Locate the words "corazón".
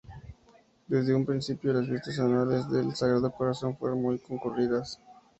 3.31-3.77